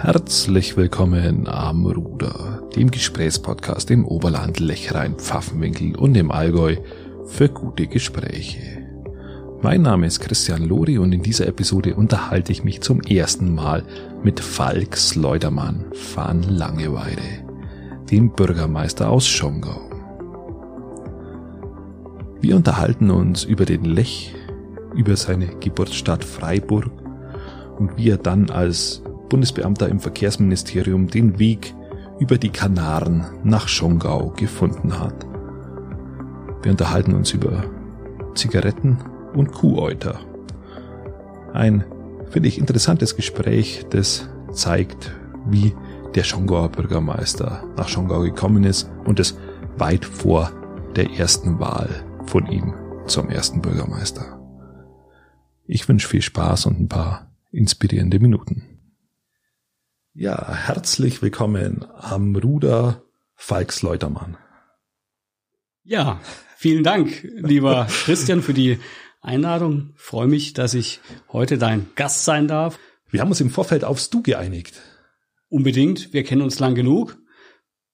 Herzlich 0.00 0.76
willkommen 0.76 1.48
am 1.48 1.84
Ruder, 1.84 2.62
dem 2.76 2.88
Gesprächspodcast 2.88 3.90
im 3.90 4.06
Oberland, 4.06 4.60
Lechrein, 4.60 5.16
Pfaffenwinkel 5.16 5.96
und 5.96 6.16
im 6.16 6.30
Allgäu 6.30 6.76
für 7.26 7.48
gute 7.48 7.88
Gespräche. 7.88 8.86
Mein 9.60 9.82
Name 9.82 10.06
ist 10.06 10.20
Christian 10.20 10.62
Lori 10.62 10.98
und 10.98 11.12
in 11.12 11.22
dieser 11.22 11.48
Episode 11.48 11.96
unterhalte 11.96 12.52
ich 12.52 12.62
mich 12.62 12.80
zum 12.80 13.00
ersten 13.00 13.52
Mal 13.52 13.82
mit 14.22 14.38
Falk 14.38 14.96
Sleudermann 14.96 15.86
van 16.14 16.44
Langeweide, 16.44 17.44
dem 18.08 18.30
Bürgermeister 18.30 19.10
aus 19.10 19.26
Schongau. 19.26 19.90
Wir 22.40 22.54
unterhalten 22.54 23.10
uns 23.10 23.42
über 23.42 23.64
den 23.64 23.84
Lech, 23.84 24.32
über 24.94 25.16
seine 25.16 25.48
Geburtsstadt 25.58 26.22
Freiburg 26.22 26.88
und 27.80 27.96
wie 27.96 28.10
er 28.10 28.18
dann 28.18 28.50
als 28.50 29.02
Bundesbeamter 29.28 29.88
im 29.88 30.00
Verkehrsministerium 30.00 31.08
den 31.08 31.38
Weg 31.38 31.74
über 32.18 32.38
die 32.38 32.50
Kanaren 32.50 33.26
nach 33.44 33.68
Schongau 33.68 34.30
gefunden 34.30 34.98
hat. 34.98 35.26
Wir 36.62 36.72
unterhalten 36.72 37.14
uns 37.14 37.32
über 37.32 37.64
Zigaretten 38.34 38.98
und 39.34 39.52
Kuhäuter. 39.52 40.20
Ein, 41.52 41.84
finde 42.30 42.48
ich, 42.48 42.58
interessantes 42.58 43.16
Gespräch, 43.16 43.86
das 43.90 44.28
zeigt, 44.52 45.12
wie 45.46 45.74
der 46.14 46.24
Schongauer 46.24 46.70
Bürgermeister 46.70 47.64
nach 47.76 47.88
Schongau 47.88 48.22
gekommen 48.22 48.64
ist 48.64 48.90
und 49.04 49.20
es 49.20 49.38
weit 49.76 50.04
vor 50.04 50.50
der 50.96 51.10
ersten 51.12 51.60
Wahl 51.60 51.88
von 52.26 52.46
ihm 52.46 52.74
zum 53.06 53.28
ersten 53.28 53.62
Bürgermeister. 53.62 54.40
Ich 55.66 55.88
wünsche 55.88 56.08
viel 56.08 56.22
Spaß 56.22 56.66
und 56.66 56.80
ein 56.80 56.88
paar 56.88 57.30
inspirierende 57.52 58.18
Minuten. 58.18 58.77
Ja, 60.20 60.52
herzlich 60.52 61.22
willkommen 61.22 61.86
am 61.96 62.34
Ruder 62.34 63.04
Falks 63.36 63.82
Leutermann. 63.82 64.36
Ja, 65.84 66.20
vielen 66.56 66.82
Dank, 66.82 67.22
lieber 67.22 67.86
Christian, 67.88 68.42
für 68.42 68.52
die 68.52 68.80
Einladung. 69.20 69.92
Ich 69.94 70.02
freue 70.02 70.26
mich, 70.26 70.54
dass 70.54 70.74
ich 70.74 70.98
heute 71.28 71.56
dein 71.56 71.86
Gast 71.94 72.24
sein 72.24 72.48
darf. 72.48 72.80
Wir 73.08 73.20
haben 73.20 73.28
uns 73.28 73.40
im 73.40 73.50
Vorfeld 73.50 73.84
aufs 73.84 74.10
Du 74.10 74.20
geeinigt. 74.20 74.80
Unbedingt. 75.50 76.12
Wir 76.12 76.24
kennen 76.24 76.42
uns 76.42 76.58
lang 76.58 76.74
genug. 76.74 77.16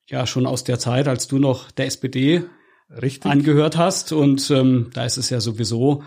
Ja, 0.06 0.27
schon 0.27 0.47
aus 0.47 0.64
der 0.64 0.78
Zeit, 0.78 1.09
als 1.09 1.28
du 1.28 1.38
noch 1.38 1.72
der 1.72 1.84
SPD 1.84 2.42
Richtig. 2.88 3.31
angehört 3.31 3.77
hast. 3.77 4.12
Und 4.12 4.50
ähm, 4.50 4.88
da 4.94 5.05
ist 5.05 5.19
es 5.19 5.28
ja 5.28 5.41
sowieso 5.41 6.03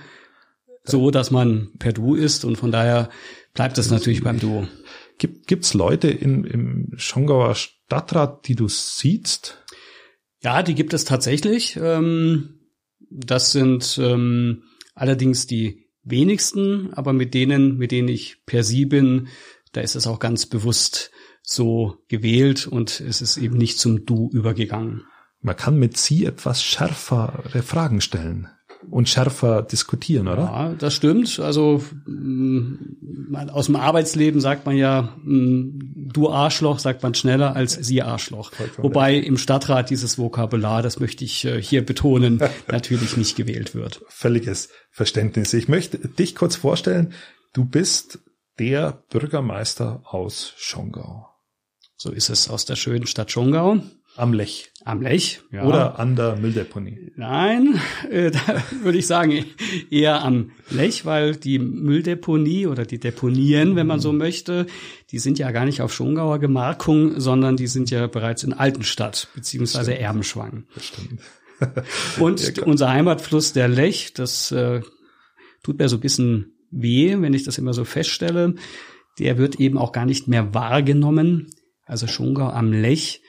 so, 0.84 1.12
dass 1.12 1.30
man 1.30 1.70
per 1.78 1.94
Du 1.94 2.16
ist. 2.16 2.44
Und 2.44 2.56
von 2.56 2.72
daher 2.72 3.12
bleibt 3.54 3.78
es 3.78 3.92
natürlich 3.92 4.24
beim 4.24 4.40
Du. 4.40 4.68
Gibt 5.18 5.48
gibt's 5.48 5.74
Leute 5.74 6.10
in, 6.10 6.44
im 6.44 6.92
Schongauer 6.98 7.56
Stadtrat, 7.56 8.48
die 8.48 8.56
du 8.56 8.68
siehst? 8.68 9.64
Ja, 10.44 10.62
die 10.64 10.76
gibt 10.76 10.94
es 10.94 11.06
tatsächlich. 11.06 11.78
Ähm, 11.82 12.60
das 13.10 13.52
sind 13.52 14.00
ähm, 14.02 14.64
allerdings 14.94 15.48
die 15.48 15.88
wenigsten, 16.04 16.94
aber 16.94 17.14
mit 17.14 17.34
denen, 17.34 17.78
mit 17.78 17.92
denen 17.92 18.08
ich 18.08 18.46
per 18.46 18.64
Sie 18.64 18.86
bin, 18.86 19.28
da 19.74 19.82
ist 19.82 19.96
es 19.96 20.08
auch 20.08 20.20
ganz 20.20 20.46
bewusst 20.46 21.12
so 21.42 21.98
gewählt 22.08 22.68
und 22.68 23.00
es 23.00 23.22
ist 23.22 23.38
eben 23.38 23.58
nicht 23.58 23.80
zum 23.80 24.06
Du 24.06 24.30
übergegangen. 24.32 25.04
Man 25.40 25.56
kann 25.56 25.78
mit 25.78 25.98
Sie 25.98 26.26
etwas 26.26 26.64
schärfere 26.64 27.64
Fragen 27.64 28.02
stellen 28.02 28.50
und 28.90 29.10
schärfer 29.10 29.62
diskutieren, 29.62 30.28
oder? 30.28 30.44
Ja, 30.44 30.76
das 30.78 30.94
stimmt. 30.94 31.40
Also 31.40 31.84
mm, 32.06 33.36
aus 33.52 33.66
dem 33.66 33.76
Arbeitsleben 33.76 34.40
sagt 34.40 34.66
man 34.66 34.76
ja, 34.76 35.14
mm, 35.24 36.10
du 36.14 36.30
Arschloch, 36.30 36.80
sagt 36.80 37.04
man 37.04 37.14
schneller 37.14 37.56
als 37.56 37.74
sie 37.74 38.02
Arschloch. 38.02 38.52
Wobei 38.78 39.16
im 39.16 39.38
Stadtrat 39.38 39.90
dieses 39.90 40.18
Vokabular, 40.18 40.82
das 40.82 41.00
möchte 41.00 41.26
ich 41.26 41.46
äh, 41.46 41.62
hier 41.62 41.86
betonen, 41.86 42.42
natürlich 42.72 43.18
nicht 43.18 43.36
gewählt 43.36 43.76
wird. 43.76 44.02
Völliges 44.08 44.70
Verständnis. 44.92 45.54
Ich 45.54 45.68
möchte 45.68 45.98
dich 45.98 46.36
kurz 46.36 46.56
vorstellen. 46.56 47.14
Du 47.54 47.66
bist 47.66 48.20
der 48.60 49.04
Bürgermeister 49.10 50.02
aus 50.06 50.54
Schongau. 50.58 51.28
So 51.96 52.12
ist 52.12 52.30
es 52.30 52.50
aus 52.50 52.66
der 52.66 52.76
schönen 52.76 53.08
Stadt 53.08 53.32
Schongau. 53.32 53.80
Am 54.18 54.34
Lech. 54.34 54.72
Am 54.84 55.02
Lech, 55.02 55.42
ja. 55.52 55.64
Oder 55.64 56.00
an 56.00 56.16
der 56.16 56.38
Mülldeponie. 56.38 57.12
Nein, 57.16 57.80
äh, 58.10 58.32
da 58.32 58.40
würde 58.82 58.98
ich 58.98 59.06
sagen 59.06 59.46
eher 59.92 60.24
am 60.24 60.52
Lech, 60.72 61.06
weil 61.06 61.36
die 61.36 61.60
Mülldeponie 61.60 62.66
oder 62.66 62.84
die 62.86 63.00
Deponien, 63.00 63.76
wenn 63.76 63.86
man 63.86 64.00
so 64.00 64.12
mhm. 64.12 64.18
möchte, 64.18 64.66
die 65.12 65.20
sind 65.20 65.38
ja 65.38 65.52
gar 65.52 65.66
nicht 65.66 65.82
auf 65.82 65.94
Schongauer 65.94 66.40
Gemarkung, 66.40 67.20
sondern 67.20 67.58
die 67.58 67.68
sind 67.68 67.92
ja 67.92 68.08
bereits 68.08 68.44
in 68.44 68.54
Altenstadt 68.54 69.28
beziehungsweise 69.36 69.92
Stimmt. 69.92 70.02
Erbenschwang. 70.04 70.64
Das 70.74 70.86
stimmt. 70.86 71.22
Und 72.20 72.58
ja, 72.58 72.64
unser 72.64 72.90
Heimatfluss, 72.90 73.54
der 73.54 73.68
Lech, 73.68 74.14
das 74.14 74.52
äh, 74.52 74.82
tut 75.62 75.78
mir 75.78 75.90
so 75.90 75.98
ein 75.98 76.02
bisschen 76.02 76.54
weh, 76.72 77.16
wenn 77.20 77.36
ich 77.36 77.44
das 77.44 77.60
immer 77.60 77.74
so 77.74 77.86
feststelle. 77.86 78.56
Der 79.20 79.38
wird 79.38 79.60
eben 79.60 79.78
auch 79.78 79.92
gar 79.92 80.06
nicht 80.06 80.28
mehr 80.28 80.56
wahrgenommen. 80.56 81.52
Also 81.86 82.08
Schongau 82.08 82.50
am 82.50 82.74
Lech 82.74 83.22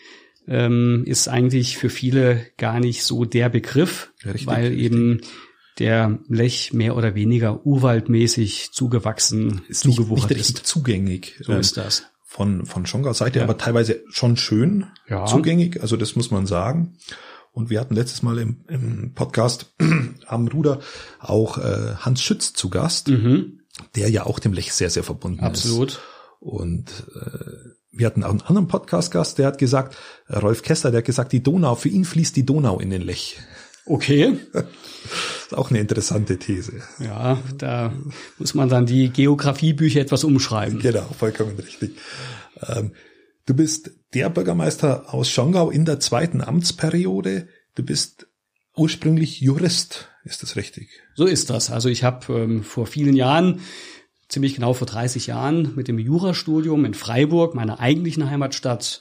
ähm, 0.49 1.05
ist 1.07 1.29
eigentlich 1.29 1.77
für 1.77 1.91
viele 1.91 2.47
gar 2.57 2.81
nicht 2.81 3.05
so 3.05 3.25
der 3.25 3.49
Begriff, 3.49 4.13
richtig, 4.25 4.47
weil 4.47 4.69
richtig. 4.69 4.85
eben 4.85 5.21
der 5.79 6.19
Lech 6.29 6.73
mehr 6.73 6.97
oder 6.97 7.15
weniger 7.15 7.65
urwaldmäßig 7.65 8.73
zugewachsen, 8.73 9.63
ist 9.69 9.83
zugewuchert 9.83 10.31
nicht, 10.31 10.39
nicht 10.39 10.59
ist. 10.59 10.67
zugänglich. 10.67 11.35
So 11.41 11.53
ähm, 11.53 11.61
ist 11.61 11.77
das. 11.77 12.05
Von, 12.25 12.67
von 12.67 12.87
Schongau 12.87 13.13
Seite, 13.13 13.39
ja. 13.39 13.45
aber 13.45 13.57
teilweise 13.57 14.03
schon 14.11 14.37
schön 14.37 14.87
ja. 15.09 15.25
zugänglich, 15.25 15.81
also 15.81 15.97
das 15.97 16.15
muss 16.17 16.31
man 16.31 16.47
sagen. 16.47 16.97
Und 17.53 17.71
wir 17.71 17.81
hatten 17.81 17.95
letztes 17.95 18.23
Mal 18.23 18.39
im, 18.39 18.59
im 18.69 19.15
Podcast 19.15 19.75
am 20.27 20.49
Ruder 20.49 20.81
auch 21.19 21.59
äh, 21.59 21.95
Hans 21.97 22.23
Schütz 22.23 22.53
zu 22.53 22.71
Gast, 22.71 23.09
mhm. 23.09 23.61
der 23.97 24.11
ja 24.11 24.27
auch 24.27 24.39
dem 24.39 24.53
Lech 24.53 24.73
sehr, 24.73 24.91
sehr 24.91 25.03
verbunden 25.03 25.41
Absolut. 25.41 25.91
ist. 25.91 25.97
Absolut. 25.97 26.19
Und 26.41 26.91
äh, 27.17 27.78
wir 27.91 28.07
hatten 28.07 28.23
auch 28.23 28.31
einen 28.31 28.43
anderen 28.43 28.69
Podcast-Gast, 28.69 29.39
der 29.39 29.47
hat 29.47 29.59
gesagt, 29.59 29.97
äh, 30.29 30.39
Rolf 30.39 30.63
Kessler, 30.63 30.91
der 30.91 30.99
hat 30.99 31.07
gesagt, 31.07 31.33
die 31.33 31.43
Donau, 31.43 31.75
für 31.75 31.89
ihn 31.89 32.05
fließt 32.05 32.37
die 32.37 32.45
Donau 32.47 32.79
in 32.79 32.91
den 32.91 33.03
Lech. 33.03 33.39
Okay. 33.87 34.39
Das 34.53 34.65
ist 35.47 35.57
auch 35.57 35.71
eine 35.71 35.81
interessante 35.81 36.39
These. 36.39 36.83
Ja, 36.99 37.39
da 37.57 37.93
muss 38.39 38.55
man 38.55 38.69
dann 38.69 38.87
die 38.87 39.09
Geografiebücher 39.09 40.01
etwas 40.01 40.25
umschreiben. 40.25 40.79
Genau, 40.81 41.07
vollkommen 41.19 41.57
richtig. 41.57 41.97
Ähm, 42.67 42.93
du 43.47 43.55
bist 43.55 43.91
der 44.15 44.29
Bürgermeister 44.29 45.13
aus 45.15 45.31
Schongau 45.31 45.71
in 45.71 45.85
der 45.85 46.01
zweiten 46.01 46.43
Amtsperiode. 46.43 47.49
Du 47.75 47.83
bist 47.83 48.27
ursprünglich 48.77 49.41
Jurist, 49.41 50.09
ist 50.25 50.43
das 50.43 50.57
richtig? 50.57 50.91
So 51.15 51.25
ist 51.25 51.51
das. 51.51 51.71
Also 51.71 51.89
ich 51.89 52.05
habe 52.05 52.33
ähm, 52.35 52.63
vor 52.63 52.87
vielen 52.87 53.17
Jahren 53.17 53.61
ziemlich 54.29 54.55
genau 54.55 54.75
vor 54.75 54.87
30 54.87 55.27
Jahren 55.27 55.75
mit 55.75 55.89
dem 55.89 55.99
Jurastudium 55.99 56.85
in 56.85 56.95
Freiburg, 56.95 57.55
meiner 57.55 57.81
eigentlichen 57.81 58.29
Heimatstadt, 58.29 59.01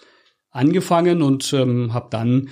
angefangen 0.50 1.22
und 1.22 1.54
ähm, 1.54 1.94
habe 1.94 2.08
dann, 2.10 2.50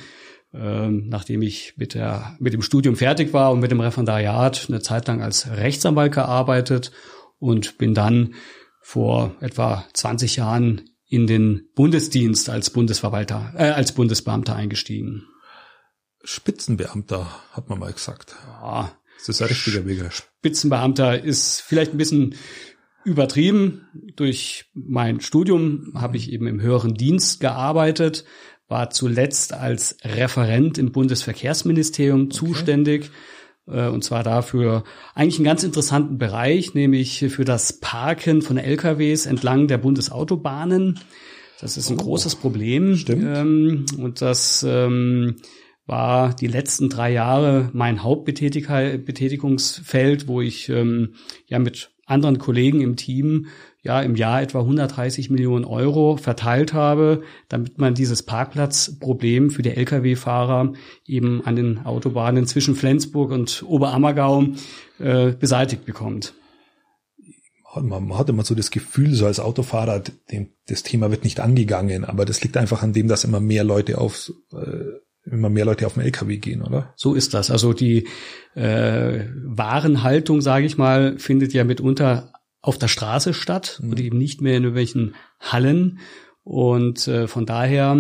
ähm, 0.54 1.08
nachdem 1.08 1.42
ich 1.42 1.74
mit, 1.78 1.94
der, 1.94 2.36
mit 2.40 2.54
dem 2.54 2.62
Studium 2.62 2.96
fertig 2.96 3.34
war 3.34 3.52
und 3.52 3.60
mit 3.60 3.72
dem 3.72 3.80
Referendariat 3.80 4.66
eine 4.68 4.82
Zeit 4.82 5.08
lang 5.08 5.22
als 5.22 5.50
Rechtsanwalt 5.50 6.14
gearbeitet 6.14 6.92
und 7.40 7.78
bin 7.78 7.94
dann 7.94 8.36
vor 8.82 9.36
etwa 9.40 9.86
20 9.94 10.36
Jahren 10.36 10.82
in 11.08 11.28
den 11.28 11.70
Bundesdienst 11.76 12.50
als 12.50 12.70
Bundesverwalter, 12.70 13.54
äh, 13.58 13.70
als 13.70 13.94
Bundesbeamter 13.94 14.56
eingestiegen. 14.56 15.24
Spitzenbeamter, 16.24 17.28
hat 17.52 17.70
man 17.70 17.80
mal 17.80 17.94
gesagt. 17.94 18.36
Ja, 18.46 18.92
das 19.18 19.30
ist 19.30 19.42
ein 19.42 19.48
richtiger 19.48 19.82
Begriff. 19.82 20.28
Spitzenbeamter 20.40 21.24
ist 21.24 21.62
vielleicht 21.62 21.94
ein 21.94 21.98
bisschen 21.98 22.36
übertrieben. 23.04 23.88
Durch 24.16 24.66
mein 24.74 25.22
Studium 25.22 25.94
habe 25.96 26.18
ich 26.18 26.32
eben 26.32 26.48
im 26.48 26.62
höheren 26.62 26.94
Dienst 26.94 27.40
gearbeitet, 27.40 28.26
war 28.68 28.90
zuletzt 28.90 29.54
als 29.54 29.98
Referent 30.04 30.78
im 30.78 30.92
Bundesverkehrsministerium 30.92 32.24
okay. 32.24 32.36
zuständig. 32.36 33.12
Äh, 33.68 33.88
und 33.88 34.04
zwar 34.04 34.24
dafür 34.24 34.84
eigentlich 35.14 35.38
einen 35.38 35.46
ganz 35.46 35.64
interessanten 35.64 36.18
Bereich, 36.18 36.74
nämlich 36.74 37.26
für 37.30 37.46
das 37.46 37.80
Parken 37.80 38.42
von 38.42 38.58
LKWs 38.58 39.26
entlang 39.26 39.68
der 39.68 39.78
Bundesautobahnen. 39.78 41.00
Das 41.62 41.78
ist 41.78 41.90
ein 41.90 42.00
oh, 42.00 42.04
großes 42.04 42.36
Problem. 42.36 42.96
Stimmt. 42.96 43.24
Ähm, 43.24 43.86
und 43.98 44.22
das 44.22 44.66
ähm, 44.68 45.38
war 45.86 46.34
die 46.34 46.48
letzten 46.48 46.90
drei 46.90 47.12
Jahre 47.12 47.70
mein 47.74 48.04
Hauptbetätigungsfeld, 48.04 50.28
wo 50.28 50.42
ich 50.42 50.70
ähm, 50.70 51.16
ja 51.48 51.60
mit 51.60 51.92
anderen 52.06 52.38
Kollegen 52.38 52.82
im 52.82 52.96
Team 52.96 53.48
ja 53.86 54.02
im 54.02 54.16
Jahr 54.16 54.42
etwa 54.42 54.62
130 54.62 55.30
Millionen 55.30 55.64
Euro 55.64 56.18
verteilt 56.18 56.74
habe, 56.74 57.22
damit 57.50 57.78
man 57.78 57.94
dieses 57.94 58.24
Parkplatzproblem 58.24 59.52
für 59.52 59.62
die 59.62 59.70
Lkw-Fahrer 59.70 60.74
eben 61.06 61.46
an 61.46 61.56
den 61.56 61.86
Autobahnen 61.86 62.48
zwischen 62.48 62.76
Flensburg 62.76 63.32
und 63.32 63.64
Oberammergau 63.68 64.46
äh, 65.00 65.34
beseitigt 65.34 65.86
bekommt. 65.86 66.34
man 67.80 68.18
hat 68.18 68.30
immer 68.30 68.44
so 68.44 68.56
das 68.56 68.72
Gefühl, 68.72 69.14
so 69.14 69.28
als 69.28 69.40
Autofahrer, 69.40 70.02
dem, 70.32 70.50
das 70.68 70.82
Thema 70.82 71.12
wird 71.12 71.24
nicht 71.24 71.40
angegangen, 71.40 72.06
aber 72.06 72.26
das 72.26 72.42
liegt 72.42 72.58
einfach 72.58 72.82
an 72.82 72.94
dem, 72.94 73.08
dass 73.08 73.24
immer 73.24 73.40
mehr 73.40 73.64
Leute 73.64 74.00
auf 74.00 74.34
äh, 74.52 75.05
immer 75.36 75.50
mehr 75.50 75.66
Leute 75.66 75.86
auf 75.86 75.94
den 75.94 76.04
LKW 76.04 76.38
gehen, 76.38 76.62
oder? 76.62 76.94
So 76.96 77.14
ist 77.14 77.34
das. 77.34 77.52
Also 77.52 77.74
die 77.74 78.08
äh, 78.56 79.26
Warenhaltung, 79.44 80.42
sage 80.42 80.66
ich 80.66 80.78
mal, 80.78 81.18
findet 81.20 81.54
ja 81.54 81.64
mitunter 81.64 82.34
auf 82.62 82.78
der 82.78 82.88
Straße 82.88 83.34
statt 83.34 83.80
mhm. 83.82 83.92
und 83.92 84.00
eben 84.00 84.18
nicht 84.18 84.42
mehr 84.42 84.58
in 84.58 84.64
irgendwelchen 84.64 85.16
Hallen. 85.40 86.00
Und 86.44 87.08
äh, 87.08 87.28
von 87.28 87.46
daher, 87.46 87.98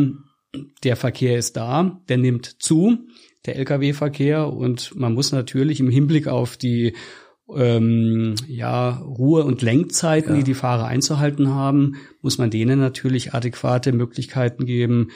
der 0.83 0.95
Verkehr 0.95 1.37
ist 1.37 1.57
da, 1.57 1.99
der 2.09 2.17
nimmt 2.17 2.61
zu, 2.61 2.97
der 3.45 3.57
Lkw-Verkehr. 3.57 4.51
Und 4.51 4.95
man 4.95 5.13
muss 5.13 5.31
natürlich 5.31 5.79
im 5.79 5.89
Hinblick 5.89 6.27
auf 6.27 6.57
die 6.57 6.93
ähm, 7.53 8.35
ja, 8.47 8.89
Ruhe- 8.97 9.45
und 9.45 9.61
Lenkzeiten, 9.61 10.31
ja. 10.31 10.37
die 10.37 10.43
die 10.43 10.53
Fahrer 10.55 10.87
einzuhalten 10.87 11.49
haben, 11.49 11.97
muss 12.21 12.37
man 12.37 12.49
denen 12.49 12.79
natürlich 12.79 13.33
adäquate 13.33 13.91
Möglichkeiten 13.91 14.65
geben, 14.65 15.09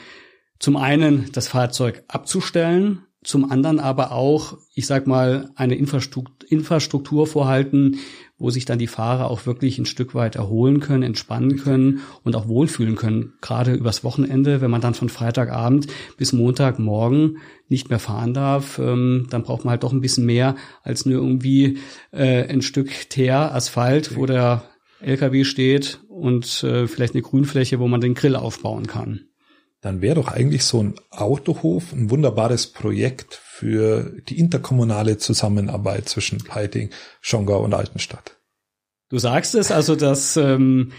zum 0.60 0.76
einen 0.76 1.32
das 1.32 1.48
Fahrzeug 1.48 2.04
abzustellen, 2.06 3.02
zum 3.22 3.50
anderen 3.50 3.80
aber 3.80 4.12
auch, 4.12 4.56
ich 4.74 4.86
sag 4.86 5.06
mal, 5.06 5.50
eine 5.54 5.74
Infrastruktur, 5.74 7.26
vorhalten, 7.26 7.98
wo 8.38 8.48
sich 8.48 8.64
dann 8.64 8.78
die 8.78 8.86
Fahrer 8.86 9.30
auch 9.30 9.44
wirklich 9.44 9.78
ein 9.78 9.84
Stück 9.84 10.14
weit 10.14 10.36
erholen 10.36 10.80
können, 10.80 11.02
entspannen 11.02 11.58
können 11.58 12.00
und 12.24 12.34
auch 12.34 12.48
wohlfühlen 12.48 12.96
können. 12.96 13.34
Gerade 13.42 13.74
übers 13.74 14.04
Wochenende, 14.04 14.62
wenn 14.62 14.70
man 14.70 14.80
dann 14.80 14.94
von 14.94 15.10
Freitagabend 15.10 15.88
bis 16.16 16.32
Montagmorgen 16.32 17.38
nicht 17.68 17.90
mehr 17.90 17.98
fahren 17.98 18.32
darf, 18.32 18.78
ähm, 18.78 19.26
dann 19.28 19.42
braucht 19.42 19.64
man 19.64 19.72
halt 19.72 19.82
doch 19.82 19.92
ein 19.92 20.00
bisschen 20.00 20.24
mehr 20.24 20.56
als 20.82 21.04
nur 21.04 21.16
irgendwie 21.16 21.78
äh, 22.12 22.44
ein 22.48 22.62
Stück 22.62 23.10
Teer, 23.10 23.54
Asphalt, 23.54 24.16
wo 24.16 24.24
der 24.24 24.62
LKW 25.00 25.44
steht 25.44 26.00
und 26.08 26.64
äh, 26.64 26.86
vielleicht 26.86 27.14
eine 27.14 27.22
Grünfläche, 27.22 27.78
wo 27.78 27.88
man 27.88 28.00
den 28.00 28.14
Grill 28.14 28.36
aufbauen 28.36 28.86
kann. 28.86 29.29
Dann 29.80 30.02
wäre 30.02 30.16
doch 30.16 30.28
eigentlich 30.28 30.64
so 30.64 30.82
ein 30.82 30.94
Autohof 31.10 31.92
ein 31.92 32.10
wunderbares 32.10 32.66
Projekt 32.66 33.34
für 33.34 34.12
die 34.28 34.38
interkommunale 34.38 35.16
Zusammenarbeit 35.18 36.08
zwischen 36.08 36.38
Peiting, 36.38 36.90
Schongau 37.20 37.64
und 37.64 37.74
Altenstadt. 37.74 38.36
Du 39.08 39.18
sagst 39.18 39.54
es, 39.54 39.70
also 39.70 39.96
dass 39.96 40.36
ähm, 40.36 40.92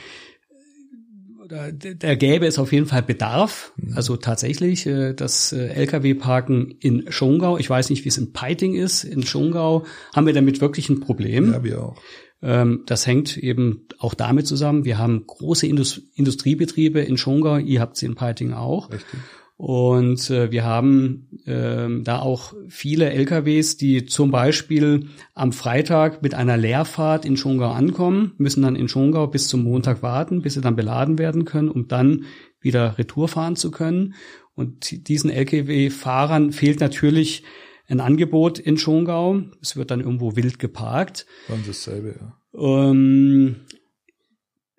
da, 1.51 1.69
da 1.71 2.15
gäbe 2.15 2.45
es 2.45 2.57
auf 2.57 2.71
jeden 2.71 2.85
Fall 2.85 3.03
Bedarf. 3.03 3.73
Mhm. 3.75 3.93
Also 3.95 4.17
tatsächlich 4.17 4.85
äh, 4.87 5.13
das 5.13 5.51
äh, 5.51 5.67
Lkw-Parken 5.67 6.71
in 6.79 7.11
Schongau. 7.11 7.57
Ich 7.57 7.69
weiß 7.69 7.89
nicht, 7.89 8.05
wie 8.05 8.09
es 8.09 8.17
in 8.17 8.31
Peiting 8.31 8.73
ist. 8.73 9.03
In 9.03 9.23
Schongau 9.23 9.85
haben 10.15 10.25
wir 10.25 10.33
damit 10.33 10.61
wirklich 10.61 10.89
ein 10.89 11.01
Problem. 11.01 11.51
Ja, 11.51 11.63
wir 11.63 11.83
auch. 11.83 12.01
Ähm, 12.41 12.83
das 12.85 13.05
hängt 13.07 13.37
eben 13.37 13.87
auch 13.99 14.13
damit 14.13 14.47
zusammen. 14.47 14.85
Wir 14.85 14.97
haben 14.97 15.25
große 15.25 15.67
Indust 15.67 16.01
Industriebetriebe 16.15 16.99
in 16.99 17.17
Schongau. 17.17 17.57
Ihr 17.57 17.81
habt 17.81 17.97
sie 17.97 18.05
in 18.05 18.15
Peiting 18.15 18.53
auch. 18.53 18.91
Richtig. 18.91 19.19
Und 19.61 20.31
äh, 20.31 20.49
wir 20.49 20.65
haben 20.65 21.27
ähm, 21.45 22.03
da 22.03 22.17
auch 22.17 22.55
viele 22.67 23.11
LKWs, 23.11 23.77
die 23.77 24.07
zum 24.07 24.31
Beispiel 24.31 25.09
am 25.35 25.51
Freitag 25.51 26.23
mit 26.23 26.33
einer 26.33 26.57
Leerfahrt 26.57 27.25
in 27.25 27.37
Schongau 27.37 27.69
ankommen, 27.69 28.31
müssen 28.37 28.63
dann 28.63 28.75
in 28.75 28.87
Schongau 28.87 29.27
bis 29.27 29.47
zum 29.47 29.61
Montag 29.61 30.01
warten, 30.01 30.41
bis 30.41 30.55
sie 30.55 30.61
dann 30.61 30.75
beladen 30.75 31.19
werden 31.19 31.45
können, 31.45 31.69
um 31.69 31.87
dann 31.87 32.25
wieder 32.59 32.97
Retour 32.97 33.27
fahren 33.27 33.55
zu 33.55 33.69
können. 33.69 34.15
Und 34.55 35.07
diesen 35.07 35.29
LKW-Fahrern 35.29 36.53
fehlt 36.53 36.79
natürlich 36.79 37.43
ein 37.91 37.99
Angebot 37.99 38.57
in 38.57 38.77
Schongau. 38.77 39.41
Es 39.61 39.75
wird 39.75 39.91
dann 39.91 39.99
irgendwo 39.99 40.35
wild 40.35 40.59
geparkt. 40.59 41.25
Dann 41.47 41.63
dasselbe, 41.67 42.15
ja. 42.19 42.37
Ähm, 42.53 43.57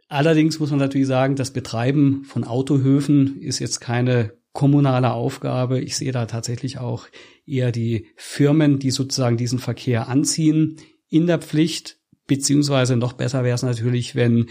allerdings 0.08 0.58
muss 0.58 0.70
man 0.70 0.78
natürlich 0.78 1.06
sagen, 1.06 1.36
das 1.36 1.52
Betreiben 1.52 2.24
von 2.24 2.44
Autohöfen 2.44 3.40
ist 3.40 3.58
jetzt 3.58 3.80
keine 3.80 4.32
kommunale 4.52 5.12
Aufgabe. 5.12 5.80
Ich 5.80 5.96
sehe 5.96 6.12
da 6.12 6.26
tatsächlich 6.26 6.78
auch 6.78 7.06
eher 7.46 7.72
die 7.72 8.06
Firmen, 8.16 8.78
die 8.78 8.90
sozusagen 8.90 9.36
diesen 9.36 9.58
Verkehr 9.58 10.08
anziehen, 10.08 10.76
in 11.08 11.26
der 11.26 11.38
Pflicht, 11.38 11.98
beziehungsweise 12.26 12.96
noch 12.96 13.12
besser 13.12 13.44
wäre 13.44 13.54
es 13.54 13.62
natürlich, 13.62 14.14
wenn 14.14 14.46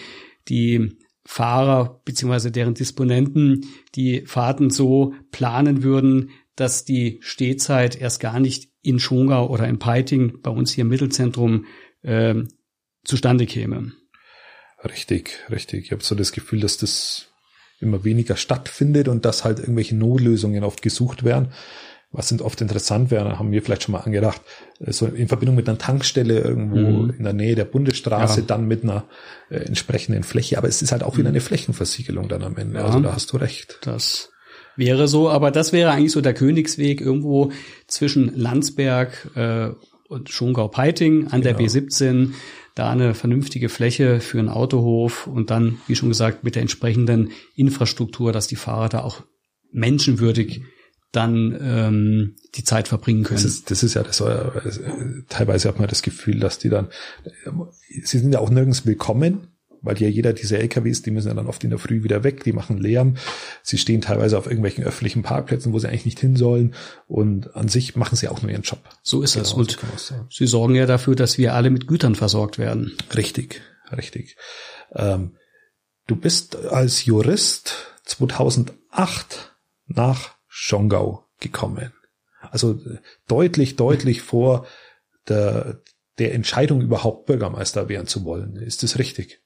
die 0.47 0.97
Fahrer 1.23 2.01
beziehungsweise 2.03 2.51
deren 2.51 2.73
Disponenten 2.73 3.65
die 3.95 4.23
Fahrten 4.25 4.71
so 4.71 5.13
planen 5.31 5.83
würden, 5.83 6.31
dass 6.61 6.85
die 6.85 7.17
Stehzeit 7.21 7.99
erst 7.99 8.19
gar 8.19 8.39
nicht 8.39 8.69
in 8.83 8.99
Schongau 8.99 9.49
oder 9.49 9.67
in 9.67 9.79
Peiting, 9.79 10.41
bei 10.43 10.51
uns 10.51 10.71
hier 10.71 10.83
im 10.83 10.89
Mittelzentrum, 10.89 11.65
äh, 12.03 12.35
zustande 13.03 13.47
käme. 13.47 13.93
Richtig, 14.83 15.39
richtig. 15.49 15.85
Ich 15.85 15.91
habe 15.91 16.03
so 16.03 16.13
das 16.13 16.31
Gefühl, 16.31 16.59
dass 16.59 16.77
das 16.77 17.29
immer 17.79 18.03
weniger 18.03 18.35
stattfindet 18.35 19.07
und 19.07 19.25
dass 19.25 19.43
halt 19.43 19.57
irgendwelche 19.57 19.95
Notlösungen 19.95 20.63
oft 20.63 20.83
gesucht 20.83 21.23
werden. 21.23 21.51
Was 22.11 22.27
sind 22.27 22.43
oft 22.43 22.61
interessant 22.61 23.09
wäre, 23.09 23.39
haben 23.39 23.51
wir 23.51 23.63
vielleicht 23.63 23.83
schon 23.83 23.93
mal 23.93 24.01
angedacht, 24.01 24.41
äh, 24.81 24.91
so 24.91 25.07
in 25.07 25.29
Verbindung 25.29 25.55
mit 25.55 25.67
einer 25.67 25.79
Tankstelle 25.79 26.41
irgendwo 26.41 26.77
mhm. 26.77 27.15
in 27.17 27.23
der 27.23 27.33
Nähe 27.33 27.55
der 27.55 27.65
Bundesstraße, 27.65 28.41
ja. 28.41 28.45
dann 28.45 28.67
mit 28.67 28.83
einer 28.83 29.05
äh, 29.49 29.55
entsprechenden 29.55 30.21
Fläche. 30.21 30.59
Aber 30.59 30.67
es 30.67 30.83
ist 30.83 30.91
halt 30.91 31.01
auch 31.01 31.17
wieder 31.17 31.29
mhm. 31.29 31.35
eine 31.35 31.41
Flächenversiegelung 31.41 32.27
dann 32.27 32.43
am 32.43 32.55
Ende. 32.57 32.77
Ja, 32.77 32.85
also 32.85 32.99
da 32.99 33.13
hast 33.13 33.31
du 33.33 33.37
recht. 33.37 33.79
Das 33.81 34.31
wäre 34.75 35.07
so, 35.07 35.29
aber 35.29 35.51
das 35.51 35.73
wäre 35.73 35.91
eigentlich 35.91 36.11
so 36.11 36.21
der 36.21 36.33
Königsweg 36.33 37.01
irgendwo 37.01 37.51
zwischen 37.87 38.35
Landsberg 38.35 39.29
äh, 39.35 39.69
und 40.07 40.29
Schongau-Peiting 40.29 41.27
an 41.27 41.41
genau. 41.41 41.57
der 41.57 41.59
B17 41.59 42.33
da 42.75 42.89
eine 42.89 43.13
vernünftige 43.13 43.69
Fläche 43.69 44.19
für 44.21 44.39
einen 44.39 44.49
Autohof 44.49 45.27
und 45.27 45.49
dann, 45.49 45.79
wie 45.87 45.95
schon 45.95 46.09
gesagt, 46.09 46.43
mit 46.43 46.55
der 46.55 46.61
entsprechenden 46.61 47.31
Infrastruktur, 47.55 48.31
dass 48.31 48.47
die 48.47 48.55
Fahrer 48.55 48.89
da 48.89 49.01
auch 49.01 49.23
menschenwürdig 49.71 50.63
dann 51.11 51.57
ähm, 51.61 52.35
die 52.55 52.63
Zeit 52.63 52.87
verbringen 52.87 53.23
können. 53.23 53.41
Das 53.41 53.45
ist, 53.45 53.69
das 53.69 53.83
ist 53.83 53.95
ja 53.95 54.03
das, 54.03 54.21
äh, 54.21 54.45
teilweise 55.27 55.67
hat 55.67 55.79
man 55.79 55.89
das 55.89 56.01
Gefühl, 56.01 56.39
dass 56.39 56.57
die 56.57 56.69
dann, 56.69 56.87
sie 58.03 58.19
sind 58.19 58.33
ja 58.33 58.39
auch 58.39 58.49
nirgends 58.49 58.85
willkommen, 58.85 59.47
weil 59.81 59.97
ja 59.99 60.07
jeder 60.07 60.33
diese 60.33 60.57
LKWs, 60.57 61.01
die 61.01 61.11
müssen 61.11 61.29
ja 61.29 61.33
dann 61.33 61.47
oft 61.47 61.63
in 61.63 61.69
der 61.69 61.79
Früh 61.79 62.03
wieder 62.03 62.23
weg, 62.23 62.43
die 62.43 62.53
machen 62.53 62.77
Lärm. 62.77 63.17
Sie 63.63 63.77
stehen 63.77 64.01
teilweise 64.01 64.37
auf 64.37 64.45
irgendwelchen 64.45 64.83
öffentlichen 64.83 65.23
Parkplätzen, 65.23 65.73
wo 65.73 65.79
sie 65.79 65.87
eigentlich 65.87 66.05
nicht 66.05 66.19
hin 66.19 66.35
sollen. 66.35 66.75
Und 67.07 67.55
an 67.55 67.67
sich 67.67 67.95
machen 67.95 68.15
sie 68.15 68.27
auch 68.27 68.41
nur 68.41 68.51
ihren 68.51 68.61
Job. 68.61 68.79
So 69.01 69.21
ist 69.21 69.33
genau, 69.33 69.45
es. 69.45 69.53
Und 69.53 69.77
so 69.97 70.15
sie 70.29 70.47
sorgen 70.47 70.75
ja 70.75 70.85
dafür, 70.85 71.15
dass 71.15 71.37
wir 71.37 71.55
alle 71.55 71.69
mit 71.69 71.87
Gütern 71.87 72.15
versorgt 72.15 72.59
werden. 72.59 72.93
Richtig, 73.15 73.61
richtig. 73.91 74.37
Ähm, 74.93 75.35
du 76.07 76.15
bist 76.15 76.55
als 76.55 77.05
Jurist 77.05 77.73
2008 78.05 79.55
nach 79.87 80.35
Schongau 80.47 81.25
gekommen. 81.39 81.91
Also 82.39 82.79
deutlich, 83.27 83.75
deutlich 83.75 84.21
vor 84.21 84.67
der, 85.27 85.81
der 86.19 86.33
Entscheidung 86.33 86.81
überhaupt 86.81 87.25
Bürgermeister 87.25 87.89
werden 87.89 88.07
zu 88.07 88.25
wollen. 88.25 88.55
Ist 88.55 88.83
das 88.83 88.97
richtig? 88.97 89.41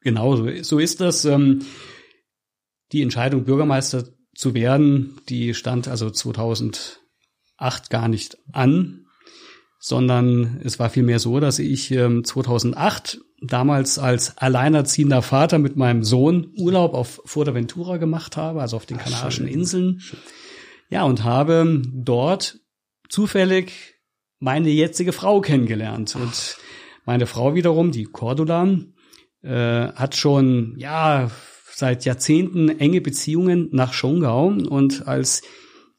Genau, 0.00 0.36
so, 0.62 0.78
ist 0.78 1.00
das. 1.00 1.24
Ähm, 1.24 1.60
die 2.92 3.02
Entscheidung, 3.02 3.44
Bürgermeister 3.44 4.04
zu 4.34 4.54
werden, 4.54 5.20
die 5.28 5.54
stand 5.54 5.86
also 5.86 6.10
2008 6.10 6.98
gar 7.90 8.08
nicht 8.08 8.38
an, 8.52 9.06
sondern 9.78 10.60
es 10.64 10.78
war 10.78 10.90
vielmehr 10.90 11.18
so, 11.18 11.40
dass 11.40 11.58
ich 11.58 11.90
ähm, 11.90 12.24
2008 12.24 13.20
damals 13.40 13.98
als 13.98 14.36
alleinerziehender 14.38 15.22
Vater 15.22 15.58
mit 15.58 15.76
meinem 15.76 16.04
Sohn 16.04 16.52
Urlaub 16.56 16.94
auf 16.94 17.22
Fuerteventura 17.24 17.96
gemacht 17.96 18.36
habe, 18.36 18.60
also 18.60 18.76
auf 18.76 18.86
den 18.86 18.98
Kanarischen 18.98 19.46
Inseln. 19.46 20.02
Ja, 20.90 21.04
und 21.04 21.24
habe 21.24 21.82
dort 21.94 22.58
zufällig 23.08 23.72
meine 24.38 24.68
jetzige 24.70 25.12
Frau 25.12 25.40
kennengelernt. 25.40 26.16
Und 26.16 26.58
meine 27.06 27.26
Frau 27.26 27.54
wiederum, 27.54 27.92
die 27.92 28.04
Cordula, 28.04 28.78
äh, 29.42 29.88
hat 29.92 30.16
schon, 30.16 30.74
ja, 30.76 31.30
seit 31.72 32.04
Jahrzehnten 32.04 32.68
enge 32.68 33.00
Beziehungen 33.00 33.68
nach 33.72 33.92
Schongau 33.92 34.48
und 34.48 35.06
als 35.06 35.42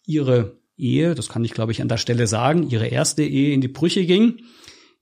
ihre 0.05 0.57
Ehe, 0.77 1.15
das 1.15 1.29
kann 1.29 1.43
ich 1.43 1.53
glaube 1.53 1.71
ich 1.71 1.81
an 1.81 1.87
der 1.87 1.97
Stelle 1.97 2.27
sagen, 2.27 2.69
ihre 2.69 2.87
erste 2.87 3.23
Ehe 3.23 3.53
in 3.53 3.61
die 3.61 3.67
Brüche 3.67 4.05
ging, 4.05 4.41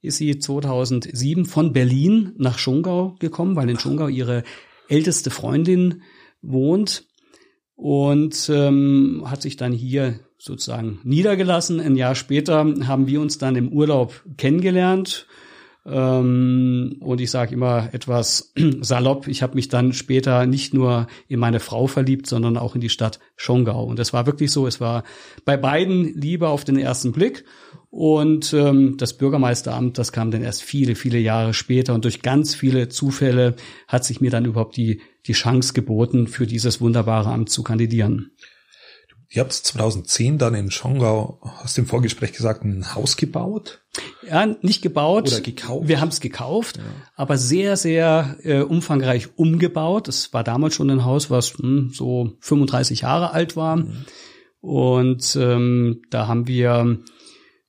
ist 0.01 0.17
sie 0.17 0.39
2007 0.39 1.45
von 1.45 1.73
Berlin 1.73 2.33
nach 2.37 2.57
Schongau 2.57 3.15
gekommen, 3.19 3.55
weil 3.55 3.69
in 3.69 3.79
Schongau 3.79 4.07
ihre 4.07 4.43
älteste 4.87 5.29
Freundin 5.29 6.01
wohnt 6.41 7.05
und 7.75 8.49
ähm, 8.53 9.23
hat 9.25 9.41
sich 9.41 9.57
dann 9.57 9.73
hier 9.73 10.19
sozusagen 10.37 10.99
niedergelassen. 11.03 11.79
Ein 11.79 11.95
Jahr 11.95 12.15
später 12.15 12.65
haben 12.87 13.07
wir 13.07 13.19
uns 13.19 13.37
dann 13.37 13.55
im 13.55 13.69
Urlaub 13.69 14.23
kennengelernt 14.37 15.27
Ähm, 15.85 16.97
und 16.99 17.21
ich 17.21 17.31
sage 17.31 17.53
immer 17.53 17.89
etwas 17.93 18.53
salopp, 18.81 19.27
ich 19.27 19.41
habe 19.41 19.55
mich 19.55 19.69
dann 19.69 19.93
später 19.93 20.45
nicht 20.45 20.73
nur 20.73 21.07
in 21.27 21.39
meine 21.39 21.59
Frau 21.59 21.87
verliebt, 21.87 22.27
sondern 22.27 22.57
auch 22.57 22.75
in 22.75 22.81
die 22.81 22.89
Stadt 22.89 23.19
Schongau. 23.35 23.85
Und 23.85 23.99
das 23.99 24.13
war 24.13 24.25
wirklich 24.25 24.51
so, 24.51 24.67
es 24.67 24.81
war 24.81 25.03
bei 25.45 25.57
beiden 25.57 26.13
Liebe 26.19 26.49
auf 26.49 26.63
den 26.63 26.77
ersten 26.77 27.11
Blick. 27.11 27.45
Und 27.91 28.53
ähm, 28.53 28.97
das 28.97 29.17
Bürgermeisteramt, 29.17 29.97
das 29.97 30.11
kam 30.11 30.29
dann 30.29 30.43
erst 30.43 30.61
viele, 30.61 30.93
viele 30.95 31.17
Jahre 31.17 31.53
später. 31.53 31.95
Und 31.95 32.05
durch 32.05 32.21
ganz 32.21 32.53
viele 32.53 32.89
Zufälle 32.89 33.55
hat 33.87 34.05
sich 34.05 34.21
mir 34.21 34.29
dann 34.29 34.45
überhaupt 34.45 34.77
die, 34.77 35.01
die 35.25 35.33
Chance 35.33 35.73
geboten, 35.73 36.27
für 36.27 36.45
dieses 36.45 36.81
wunderbare 36.81 37.31
Amt 37.31 37.49
zu 37.49 37.63
kandidieren. 37.63 38.31
Ihr 39.31 39.41
habt 39.41 39.53
2010 39.53 40.39
dann 40.39 40.55
in 40.55 40.71
Schongau, 40.71 41.39
hast 41.43 41.77
du 41.77 41.81
im 41.81 41.87
Vorgespräch 41.87 42.33
gesagt, 42.33 42.63
ein 42.63 42.95
Haus 42.95 43.15
gebaut? 43.15 43.81
Ja, 44.27 44.47
nicht 44.61 44.81
gebaut. 44.81 45.27
Oder 45.27 45.41
gekauft. 45.41 45.87
Wir 45.87 46.01
haben 46.01 46.09
es 46.09 46.19
gekauft, 46.19 46.77
ja. 46.77 46.83
aber 47.15 47.37
sehr, 47.37 47.77
sehr 47.77 48.37
äh, 48.41 48.61
umfangreich 48.61 49.37
umgebaut. 49.37 50.07
Es 50.07 50.33
war 50.33 50.43
damals 50.43 50.73
schon 50.73 50.89
ein 50.89 51.05
Haus, 51.05 51.29
was 51.29 51.53
hm, 51.59 51.91
so 51.93 52.37
35 52.39 53.01
Jahre 53.01 53.31
alt 53.31 53.55
war. 53.55 53.77
Mhm. 53.77 54.05
Und 54.61 55.37
ähm, 55.39 56.01
da 56.09 56.27
haben 56.27 56.47
wir, 56.47 56.97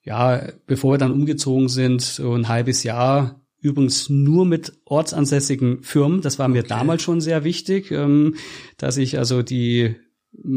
ja, 0.02 0.48
bevor 0.66 0.94
wir 0.94 0.98
dann 0.98 1.12
umgezogen 1.12 1.68
sind, 1.68 2.00
so 2.00 2.34
ein 2.34 2.48
halbes 2.48 2.84
Jahr 2.84 3.40
Übrigens 3.62 4.08
nur 4.08 4.46
mit 4.46 4.72
ortsansässigen 4.86 5.82
Firmen. 5.82 6.22
Das 6.22 6.38
war 6.38 6.48
mir 6.48 6.60
okay. 6.60 6.68
damals 6.68 7.02
schon 7.02 7.20
sehr 7.20 7.44
wichtig, 7.44 7.90
ähm, 7.90 8.36
dass 8.78 8.96
ich 8.96 9.18
also 9.18 9.42
die 9.42 9.96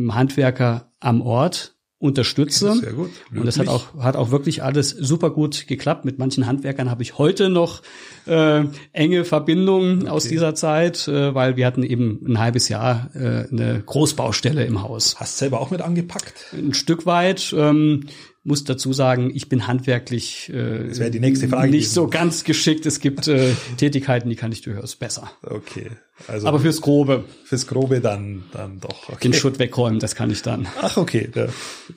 Handwerker 0.08 0.93
am 1.04 1.22
Ort 1.22 1.76
unterstütze. 2.04 2.74
Sehr 2.74 2.92
gut. 2.92 3.12
Löblich. 3.30 3.40
Und 3.40 3.46
das 3.46 3.60
hat 3.60 3.70
auch, 3.70 3.96
hat 3.96 4.18
auch 4.18 4.30
wirklich 4.30 4.62
alles 4.62 4.90
super 4.90 5.30
gut 5.30 5.68
geklappt. 5.68 6.04
Mit 6.04 6.20
manchen 6.20 6.46
Handwerkern 6.48 6.92
habe 6.92 7.02
ich 7.02 7.18
heute 7.18 7.50
noch 7.50 7.82
äh, 8.26 8.66
enge 8.92 9.24
Verbindungen 9.24 10.02
okay. 10.02 10.10
aus 10.10 10.28
dieser 10.28 10.54
Zeit, 10.54 11.08
äh, 11.08 11.34
weil 11.34 11.56
wir 11.56 11.66
hatten 11.66 11.82
eben 11.82 12.20
ein 12.28 12.40
halbes 12.40 12.68
Jahr 12.68 13.10
äh, 13.16 13.48
eine 13.50 13.82
Großbaustelle 13.86 14.66
im 14.66 14.82
Haus. 14.82 15.16
Hast 15.18 15.38
selber 15.38 15.62
auch 15.62 15.72
mit 15.72 15.82
angepackt? 15.82 16.34
Ein 16.52 16.74
Stück 16.74 17.06
weit. 17.06 17.56
Ähm, 17.58 18.08
muss 18.46 18.66
dazu 18.66 18.92
sagen, 18.92 19.32
ich 19.34 19.48
bin 19.48 19.68
handwerklich 19.68 20.52
äh, 20.54 20.90
das 20.90 21.12
die 21.12 21.20
nächste 21.20 21.48
Frage 21.48 21.72
nicht 21.72 21.84
gewesen. 21.84 21.94
so 21.94 22.08
ganz 22.08 22.44
geschickt. 22.44 22.86
Es 22.86 23.00
gibt 23.00 23.28
äh, 23.28 23.54
Tätigkeiten, 23.78 24.30
die 24.30 24.36
kann 24.36 24.52
ich 24.52 24.62
durchaus 24.62 24.96
besser. 24.96 25.32
Okay. 25.44 25.92
Also 26.28 26.48
Aber 26.48 26.60
fürs 26.60 26.82
Grobe. 26.82 27.24
Fürs 27.46 27.68
Grobe 27.68 28.02
dann, 28.02 28.44
dann 28.52 28.80
doch. 28.80 29.10
Okay. 29.10 29.30
Den 29.30 29.34
Schutt 29.34 29.60
wegräumen, 29.60 30.00
das 30.00 30.16
kann 30.16 30.30
ich 30.30 30.42
dann. 30.42 30.68
Ach, 30.82 30.98
okay. 30.98 31.30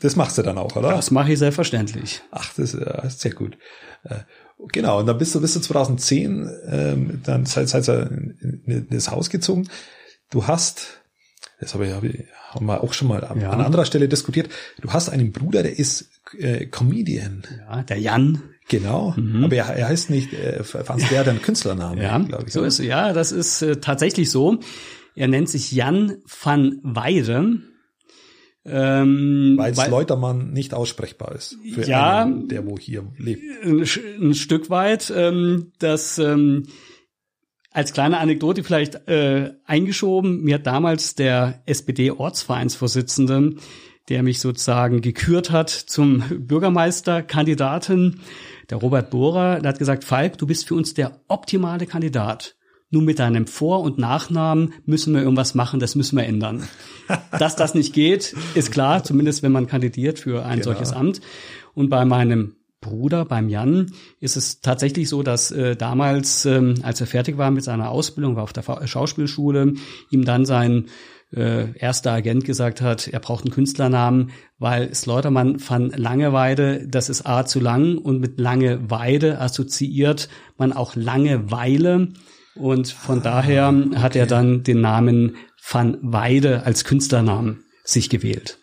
Das 0.01 0.17
machst 0.17 0.39
du 0.39 0.43
dann 0.43 0.57
auch, 0.57 0.77
oder? 0.77 0.91
Das 0.91 1.11
mache 1.11 1.33
ich 1.33 1.39
selbstverständlich. 1.39 2.23
Ach, 2.31 2.53
das 2.57 2.75
ist 2.75 3.21
sehr 3.21 3.33
gut. 3.33 3.59
Äh, 4.05 4.21
genau, 4.73 5.01
und 5.01 5.07
dann 5.07 5.19
bist 5.19 5.35
du 5.35 5.41
bis 5.41 5.53
zu 5.53 5.61
2010, 5.61 6.49
ähm, 6.69 7.21
dann 7.25 7.45
seid, 7.47 7.69
seid 7.69 7.89
ihr 7.89 8.11
in 8.11 8.87
das 8.91 9.11
Haus 9.11 9.31
gezogen. 9.31 9.69
Du 10.31 10.47
hast, 10.47 11.01
das 11.61 11.75
habe 11.75 11.87
ich, 11.87 11.93
hab 11.93 12.05
ich 12.05 12.25
haben 12.51 12.67
wir 12.67 12.83
auch 12.83 12.93
schon 12.93 13.09
mal 13.09 13.23
ja. 13.23 13.51
an 13.51 13.61
anderer 13.61 13.85
Stelle 13.85 14.09
diskutiert. 14.09 14.49
Du 14.81 14.93
hast 14.93 15.09
einen 15.09 15.33
Bruder, 15.33 15.63
der 15.63 15.79
ist 15.79 16.11
äh, 16.39 16.67
Comedian. 16.67 17.43
Ja, 17.69 17.83
der 17.83 17.99
Jan. 17.99 18.43
Genau, 18.69 19.15
mhm. 19.17 19.45
aber 19.45 19.55
er, 19.55 19.67
er 19.77 19.89
heißt 19.89 20.11
nicht 20.11 20.33
äh, 20.33 20.65
Franz 20.65 21.09
der 21.09 21.23
dein 21.23 21.41
Künstlername, 21.41 22.03
ja, 22.03 22.19
glaube 22.19 22.45
ich. 22.47 22.53
So 22.53 22.65
ist 22.65 22.81
ja, 22.81 23.13
das 23.13 23.31
ist 23.31 23.63
äh, 23.63 23.77
tatsächlich 23.77 24.31
so. 24.31 24.59
Er 25.15 25.29
nennt 25.29 25.49
sich 25.49 25.71
Jan 25.71 26.17
van 26.43 26.81
Weide. 26.83 27.61
Ähm, 28.69 29.55
weil 29.57 29.91
Leutermann 29.91 30.53
nicht 30.53 30.75
aussprechbar 30.75 31.37
ist 31.37 31.57
für 31.73 31.85
ja, 31.85 32.23
einen, 32.23 32.49
der 32.49 32.67
wo 32.67 32.77
hier 32.77 33.05
lebt. 33.17 33.43
Ein, 33.65 33.87
ein 34.21 34.35
Stück 34.35 34.71
weit. 34.71 35.13
Ähm, 35.15 35.71
das 35.79 36.19
ähm, 36.19 36.67
als 37.77 37.93
kleine 37.93 38.17
Anekdote 38.19 38.65
vielleicht 38.65 39.07
äh, 39.07 39.53
eingeschoben, 39.67 40.43
mir 40.43 40.55
hat 40.55 40.67
damals 40.67 41.15
der 41.15 41.61
SPD-Ortsvereinsvorsitzende, 41.67 43.57
der 44.09 44.23
mich 44.23 44.41
sozusagen 44.41 45.03
gekürt 45.03 45.51
hat 45.51 45.69
zum 45.69 46.25
Bürgermeisterkandidaten, 46.31 48.21
der 48.71 48.79
Robert 48.79 49.11
Bohrer, 49.11 49.61
der 49.61 49.69
hat 49.69 49.79
gesagt, 49.79 50.05
Falk, 50.05 50.39
du 50.39 50.47
bist 50.47 50.67
für 50.67 50.75
uns 50.75 50.95
der 50.95 51.21
optimale 51.29 51.85
Kandidat. 51.85 52.57
Nur 52.89 53.03
mit 53.03 53.19
deinem 53.19 53.47
Vor- 53.47 53.83
und 53.83 53.99
Nachnamen 53.99 54.73
müssen 54.87 55.13
wir 55.13 55.21
irgendwas 55.21 55.55
machen, 55.55 55.79
das 55.79 55.97
müssen 55.97 56.17
wir 56.17 56.25
ändern. 56.25 56.67
Dass 57.39 57.57
das 57.57 57.75
nicht 57.75 57.93
geht, 57.93 58.35
ist 58.55 58.73
klar, 58.73 59.05
zumindest 59.05 59.43
wenn 59.43 59.53
man 59.53 59.67
kandidiert 59.67 60.19
für 60.19 60.47
ein 60.47 60.61
genau. 60.61 60.73
solches 60.73 60.95
Amt. 60.95 61.21
Und 61.75 61.91
bei 61.91 62.07
meinem 62.07 62.56
Bruder, 62.81 63.25
beim 63.25 63.49
Jan, 63.49 63.93
ist 64.21 64.37
es 64.37 64.61
tatsächlich 64.61 65.09
so, 65.09 65.23
dass 65.23 65.51
äh, 65.51 65.77
damals, 65.77 66.45
ähm, 66.45 66.75
als 66.83 67.01
er 67.01 67.07
fertig 67.07 67.39
war 67.39 67.51
mit 67.51 67.65
seiner 67.65 67.91
Ausbildung, 67.91 68.37
war 68.37 68.43
auf 68.43 68.53
der 68.53 68.87
Schauspielschule, 68.87 69.75
ihm 70.11 70.25
dann 70.25 70.45
sein 70.45 70.87
äh, 71.33 71.77
erster 71.77 72.13
Agent 72.13 72.45
gesagt 72.45 72.81
hat, 72.81 73.09
er 73.09 73.21
braucht 73.21 73.45
einen 73.45 73.55
Künstlernamen, 73.55 74.31
weil 74.59 74.95
Slaughtermann 74.95 75.61
van 75.67 75.91
Langeweide, 75.91 76.87
das 76.89 77.09
ist 77.09 77.27
A 77.27 77.45
zu 77.45 77.61
lang 77.61 77.99
und 77.99 78.21
mit 78.21 78.39
Langeweide 78.39 79.41
assoziiert 79.41 80.29
man 80.57 80.73
auch 80.73 80.95
Langeweile. 80.95 82.09
Und 82.55 82.89
von 82.89 83.19
ah, 83.19 83.23
daher 83.23 83.69
okay. 83.69 83.97
hat 83.99 84.17
er 84.17 84.27
dann 84.27 84.63
den 84.63 84.81
Namen 84.81 85.37
van 85.69 85.99
Weide 86.01 86.65
als 86.65 86.85
Künstlernamen 86.85 87.65
sich 87.85 88.09
gewählt. 88.09 88.59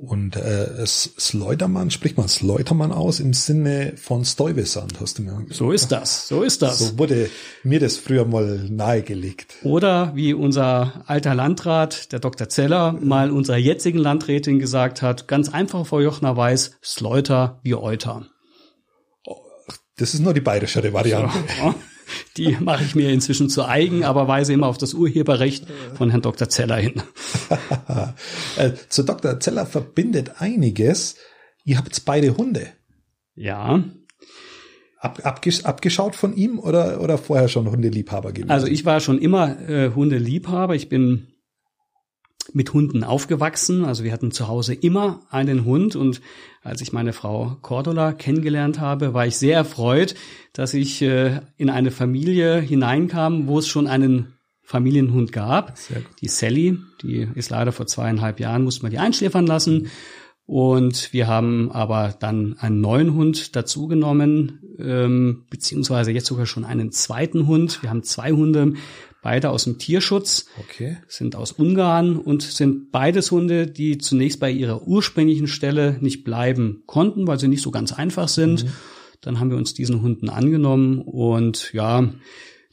Und 0.00 0.36
äh, 0.36 0.86
Sleutermann, 0.86 1.90
spricht 1.90 2.16
man 2.16 2.28
Sleutermann 2.28 2.92
aus 2.92 3.18
im 3.18 3.32
Sinne 3.32 3.94
von 3.96 4.24
Stuyvesant, 4.24 5.00
hast 5.00 5.18
du 5.18 5.22
mir 5.22 5.32
gesagt. 5.32 5.54
So 5.54 5.72
ist 5.72 5.90
das, 5.90 6.28
so 6.28 6.44
ist 6.44 6.62
das. 6.62 6.78
So 6.78 6.98
wurde 6.98 7.28
mir 7.64 7.80
das 7.80 7.96
früher 7.96 8.24
mal 8.24 8.64
nahegelegt. 8.70 9.56
Oder 9.64 10.12
wie 10.14 10.34
unser 10.34 11.02
alter 11.06 11.34
Landrat, 11.34 12.12
der 12.12 12.20
Dr. 12.20 12.48
Zeller, 12.48 12.92
mal 12.92 13.32
unserer 13.32 13.56
jetzigen 13.56 13.98
Landrätin 13.98 14.60
gesagt 14.60 15.02
hat, 15.02 15.26
ganz 15.26 15.48
einfach 15.48 15.84
Frau 15.84 15.98
Jochner 15.98 16.36
weiß, 16.36 16.78
Sleuter 16.80 17.58
wie 17.64 17.74
Euter. 17.74 18.28
Das 19.96 20.14
ist 20.14 20.20
nur 20.20 20.32
die 20.32 20.40
bayerischere 20.40 20.92
Variante. 20.92 21.36
So. 21.60 21.74
Die 22.36 22.56
mache 22.60 22.84
ich 22.84 22.94
mir 22.94 23.10
inzwischen 23.10 23.48
zu 23.48 23.64
eigen, 23.66 24.04
aber 24.04 24.28
weise 24.28 24.52
immer 24.52 24.66
auf 24.66 24.78
das 24.78 24.94
Urheberrecht 24.94 25.66
von 25.94 26.10
Herrn 26.10 26.22
Dr. 26.22 26.48
Zeller 26.48 26.76
hin. 26.76 27.02
Äh, 28.56 28.72
zu 28.88 29.04
Dr. 29.04 29.38
Zeller 29.38 29.66
verbindet 29.66 30.40
einiges. 30.40 31.16
Ihr 31.64 31.78
habt 31.78 32.04
beide 32.04 32.36
Hunde. 32.36 32.66
Ja. 33.34 33.84
Ab, 34.98 35.20
abgesch 35.22 35.64
abgeschaut 35.64 36.16
von 36.16 36.34
ihm 36.34 36.58
oder, 36.58 37.00
oder 37.00 37.18
vorher 37.18 37.48
schon 37.48 37.70
Hundeliebhaber 37.70 38.32
gewesen? 38.32 38.50
Also 38.50 38.66
ich 38.66 38.84
war 38.84 39.00
schon 39.00 39.18
immer 39.18 39.60
äh, 39.68 39.92
Hundeliebhaber. 39.94 40.74
Ich 40.74 40.88
bin 40.88 41.28
mit 42.52 42.72
Hunden 42.72 43.04
aufgewachsen. 43.04 43.84
Also 43.84 44.04
wir 44.04 44.12
hatten 44.12 44.30
zu 44.30 44.48
Hause 44.48 44.74
immer 44.74 45.20
einen 45.30 45.64
Hund 45.64 45.96
und 45.96 46.20
als 46.62 46.80
ich 46.80 46.92
meine 46.92 47.12
Frau 47.12 47.56
Cordula 47.62 48.12
kennengelernt 48.12 48.80
habe, 48.80 49.14
war 49.14 49.26
ich 49.26 49.36
sehr 49.36 49.56
erfreut, 49.56 50.14
dass 50.52 50.74
ich 50.74 51.02
äh, 51.02 51.40
in 51.56 51.70
eine 51.70 51.90
Familie 51.90 52.60
hineinkam, 52.60 53.46
wo 53.46 53.58
es 53.58 53.68
schon 53.68 53.86
einen 53.86 54.34
Familienhund 54.62 55.32
gab. 55.32 55.78
Die 56.20 56.28
Sally, 56.28 56.78
die 57.02 57.26
ist 57.34 57.48
leider 57.48 57.72
vor 57.72 57.86
zweieinhalb 57.86 58.38
Jahren, 58.38 58.64
musste 58.64 58.82
man 58.82 58.90
die 58.90 58.98
einschläfern 58.98 59.46
lassen. 59.46 59.88
Und 60.44 61.12
wir 61.12 61.26
haben 61.26 61.70
aber 61.72 62.14
dann 62.18 62.56
einen 62.58 62.80
neuen 62.80 63.14
Hund 63.14 63.54
dazugenommen, 63.54 64.60
ähm, 64.78 65.44
beziehungsweise 65.50 66.10
jetzt 66.10 66.26
sogar 66.26 66.46
schon 66.46 66.64
einen 66.64 66.90
zweiten 66.90 67.46
Hund. 67.46 67.82
Wir 67.82 67.90
haben 67.90 68.02
zwei 68.02 68.32
Hunde, 68.32 68.72
beide 69.22 69.50
aus 69.50 69.64
dem 69.64 69.78
Tierschutz, 69.78 70.46
okay. 70.58 70.98
sind 71.08 71.36
aus 71.36 71.52
Ungarn 71.52 72.16
und 72.16 72.42
sind 72.42 72.90
beides 72.90 73.30
Hunde, 73.30 73.66
die 73.66 73.98
zunächst 73.98 74.40
bei 74.40 74.50
ihrer 74.50 74.86
ursprünglichen 74.86 75.48
Stelle 75.48 75.98
nicht 76.00 76.24
bleiben 76.24 76.82
konnten, 76.86 77.26
weil 77.26 77.38
sie 77.38 77.48
nicht 77.48 77.62
so 77.62 77.70
ganz 77.70 77.92
einfach 77.92 78.28
sind. 78.28 78.64
Mhm. 78.64 78.72
Dann 79.20 79.40
haben 79.40 79.50
wir 79.50 79.56
uns 79.56 79.74
diesen 79.74 80.02
Hunden 80.02 80.28
angenommen 80.28 81.00
und 81.00 81.72
ja, 81.72 82.12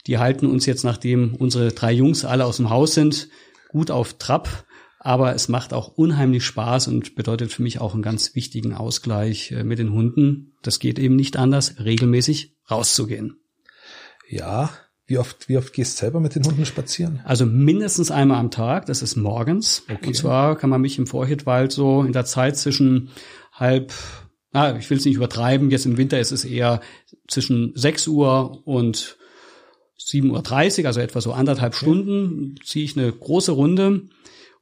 die 0.06 0.18
halten 0.18 0.46
uns 0.46 0.66
jetzt, 0.66 0.84
nachdem 0.84 1.34
unsere 1.34 1.72
drei 1.72 1.92
Jungs 1.92 2.24
alle 2.24 2.44
aus 2.44 2.58
dem 2.58 2.70
Haus 2.70 2.94
sind, 2.94 3.28
gut 3.68 3.90
auf 3.90 4.14
Trab. 4.14 4.64
Aber 4.98 5.34
es 5.34 5.48
macht 5.48 5.72
auch 5.72 5.88
unheimlich 5.88 6.44
Spaß 6.44 6.88
und 6.88 7.14
bedeutet 7.14 7.52
für 7.52 7.62
mich 7.62 7.80
auch 7.80 7.94
einen 7.94 8.02
ganz 8.02 8.34
wichtigen 8.34 8.72
Ausgleich 8.72 9.52
äh, 9.52 9.62
mit 9.62 9.78
den 9.78 9.92
Hunden. 9.92 10.54
Das 10.62 10.80
geht 10.80 10.98
eben 10.98 11.14
nicht 11.14 11.36
anders, 11.36 11.76
regelmäßig 11.78 12.56
rauszugehen. 12.68 13.36
Ja, 14.28 14.70
wie 15.06 15.18
oft, 15.18 15.48
wie 15.48 15.56
oft 15.56 15.72
gehst 15.72 15.96
du 15.96 16.00
selber 16.00 16.20
mit 16.20 16.34
den 16.34 16.44
Hunden 16.44 16.66
spazieren? 16.66 17.20
Also 17.24 17.46
mindestens 17.46 18.10
einmal 18.10 18.38
am 18.38 18.50
Tag, 18.50 18.86
das 18.86 19.02
ist 19.02 19.16
morgens. 19.16 19.84
Okay. 19.88 20.08
Und 20.08 20.16
zwar 20.16 20.56
kann 20.56 20.70
man 20.70 20.80
mich 20.80 20.98
im 20.98 21.06
Vorhittwald 21.06 21.70
so 21.70 22.02
in 22.02 22.12
der 22.12 22.24
Zeit 22.24 22.56
zwischen 22.56 23.10
halb, 23.52 23.92
na, 24.52 24.76
ich 24.76 24.90
will 24.90 24.98
es 24.98 25.04
nicht 25.04 25.14
übertreiben, 25.14 25.70
jetzt 25.70 25.86
im 25.86 25.96
Winter 25.96 26.18
ist 26.18 26.32
es 26.32 26.44
eher 26.44 26.80
zwischen 27.28 27.72
6 27.76 28.08
Uhr 28.08 28.66
und 28.66 29.16
7.30 29.98 30.80
Uhr, 30.80 30.86
also 30.86 31.00
etwa 31.00 31.20
so 31.20 31.32
anderthalb 31.32 31.74
okay. 31.74 31.84
Stunden, 31.84 32.56
ziehe 32.64 32.84
ich 32.84 32.96
eine 32.96 33.10
große 33.10 33.52
Runde 33.52 34.08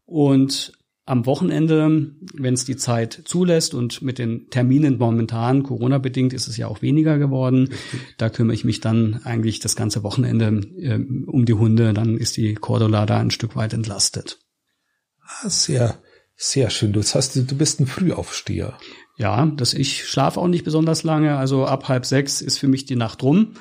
und 0.05 0.73
am 1.07 1.27
Wochenende, 1.27 2.13
wenn 2.33 2.55
es 2.55 2.65
die 2.65 2.77
Zeit 2.77 3.23
zulässt 3.27 3.75
und 3.75 4.01
mit 4.01 4.19
den 4.19 4.49
Terminen 4.49 4.97
momentan, 4.97 5.63
Corona-bedingt, 5.63 6.33
ist 6.33 6.49
es 6.49 6.57
ja 6.57 6.67
auch 6.67 6.81
weniger 6.81 7.19
geworden. 7.19 7.71
Da 8.17 8.31
kümmere 8.31 8.55
ich 8.55 8.65
mich 8.65 8.81
dann 8.81 9.21
eigentlich 9.25 9.61
das 9.61 9.77
ganze 9.77 10.03
Wochenende 10.03 10.47
äh, 10.79 10.99
um 11.27 11.45
die 11.45 11.53
Hunde. 11.53 11.93
Dann 11.93 12.17
ist 12.17 12.37
die 12.37 12.55
Cordula 12.55 13.05
da 13.05 13.19
ein 13.19 13.31
Stück 13.31 13.55
weit 13.55 13.75
entlastet. 13.75 14.39
Ah, 15.21 15.49
sehr, 15.51 15.99
sehr 16.37 16.71
schön. 16.71 16.93
Du, 16.93 17.01
das 17.01 17.15
heißt, 17.15 17.37
du 17.37 17.57
bist 17.57 17.81
ein 17.81 17.87
Frühaufsteher. 17.87 18.79
Ja, 19.19 19.45
dass 19.47 19.75
ich 19.75 20.07
schlafe 20.09 20.41
auch 20.41 20.49
nicht 20.49 20.65
besonders 20.65 21.03
lange. 21.03 21.37
Also 21.37 21.67
ab 21.67 21.89
halb 21.89 22.07
sechs 22.07 22.41
ist 22.41 22.59
für 22.59 22.69
mich 22.69 22.87
die 22.87 22.97
Nacht 22.97 23.23
rum. 23.23 23.55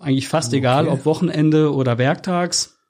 Eigentlich 0.00 0.28
fast 0.28 0.48
okay. 0.48 0.58
egal, 0.58 0.88
ob 0.88 1.04
Wochenende 1.04 1.72
oder 1.72 1.98
werktags. 1.98 2.81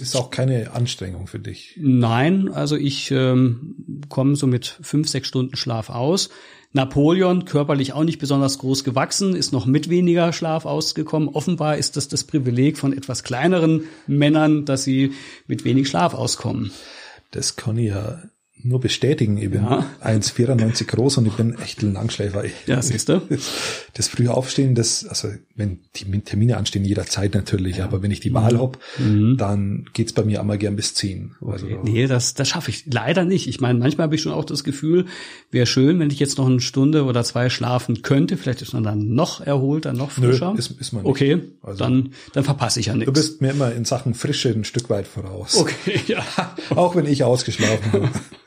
Ist 0.00 0.14
auch 0.14 0.30
keine 0.30 0.72
Anstrengung 0.72 1.26
für 1.26 1.38
dich. 1.38 1.74
Nein, 1.80 2.50
also 2.52 2.76
ich 2.76 3.10
ähm, 3.10 4.02
komme 4.08 4.36
so 4.36 4.46
mit 4.46 4.78
fünf, 4.82 5.08
sechs 5.08 5.28
Stunden 5.28 5.56
Schlaf 5.56 5.88
aus. 5.88 6.28
Napoleon, 6.72 7.46
körperlich 7.46 7.94
auch 7.94 8.04
nicht 8.04 8.18
besonders 8.18 8.58
groß 8.58 8.84
gewachsen, 8.84 9.34
ist 9.34 9.52
noch 9.52 9.64
mit 9.64 9.88
weniger 9.88 10.34
Schlaf 10.34 10.66
ausgekommen. 10.66 11.30
Offenbar 11.30 11.78
ist 11.78 11.96
das 11.96 12.08
das 12.08 12.24
Privileg 12.24 12.76
von 12.76 12.92
etwas 12.92 13.24
kleineren 13.24 13.84
Männern, 14.06 14.66
dass 14.66 14.84
sie 14.84 15.12
mit 15.46 15.64
wenig 15.64 15.88
Schlaf 15.88 16.12
auskommen. 16.12 16.72
Das 17.30 17.56
kann 17.56 17.78
ja 17.78 18.22
nur 18.62 18.80
bestätigen. 18.80 19.36
Ich 19.38 19.50
bin 19.50 19.62
ja. 19.62 19.86
1,94 20.02 20.84
groß 20.86 21.18
und 21.18 21.26
ich 21.26 21.34
bin 21.34 21.56
echt 21.58 21.82
ein 21.82 21.92
Langschläfer. 21.92 22.44
Ja, 22.66 22.80
siehst 22.82 23.08
du? 23.08 23.22
Das 23.94 24.08
frühe 24.08 24.32
Aufstehen, 24.32 24.74
das, 24.74 25.06
also 25.06 25.28
wenn 25.54 25.80
die 25.94 26.04
Termine 26.20 26.56
anstehen, 26.56 26.84
jederzeit 26.84 27.34
natürlich, 27.34 27.78
ja. 27.78 27.84
aber 27.84 28.02
wenn 28.02 28.10
ich 28.10 28.20
die 28.20 28.32
Wahl 28.34 28.54
mhm. 28.54 28.58
hab, 28.58 28.78
mhm. 28.98 29.36
dann 29.36 29.86
geht's 29.92 30.12
bei 30.12 30.24
mir 30.24 30.40
einmal 30.40 30.58
gern 30.58 30.76
bis 30.76 30.94
10. 30.94 31.36
Also, 31.46 31.66
okay. 31.66 31.78
Nee, 31.82 32.06
das, 32.06 32.34
das 32.34 32.48
schaffe 32.48 32.70
ich 32.70 32.86
leider 32.86 33.24
nicht. 33.24 33.46
Ich 33.46 33.60
meine, 33.60 33.78
manchmal 33.78 34.06
habe 34.06 34.14
ich 34.14 34.22
schon 34.22 34.32
auch 34.32 34.44
das 34.44 34.64
Gefühl, 34.64 35.06
wäre 35.50 35.66
schön, 35.66 35.98
wenn 35.98 36.10
ich 36.10 36.18
jetzt 36.18 36.38
noch 36.38 36.46
eine 36.46 36.60
Stunde 36.60 37.04
oder 37.04 37.24
zwei 37.24 37.50
schlafen 37.50 38.02
könnte. 38.02 38.36
Vielleicht 38.36 38.62
ist 38.62 38.72
man 38.72 38.82
dann 38.82 39.14
noch 39.14 39.40
erholter, 39.40 39.92
noch 39.92 40.10
frischer. 40.10 40.52
Nö, 40.52 40.58
ist, 40.58 40.70
ist 40.72 40.92
man 40.92 41.02
nicht. 41.02 41.10
Okay, 41.10 41.42
also, 41.62 41.78
dann, 41.78 42.10
dann 42.32 42.44
verpasse 42.44 42.80
ich 42.80 42.86
ja 42.86 42.94
nichts. 42.94 43.06
Du 43.06 43.12
bist 43.12 43.40
mir 43.40 43.50
immer 43.50 43.72
in 43.72 43.84
Sachen 43.84 44.14
Frische 44.14 44.50
ein 44.50 44.64
Stück 44.64 44.90
weit 44.90 45.06
voraus. 45.06 45.56
Okay, 45.56 46.00
ja. 46.06 46.24
auch 46.74 46.96
wenn 46.96 47.06
ich 47.06 47.22
ausgeschlafen 47.22 47.92
habe. 47.92 48.10